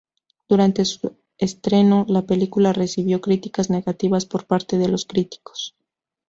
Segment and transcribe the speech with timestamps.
[0.49, 5.75] Durante su estreno, la película recibió críticas negativas por parte de los críticos.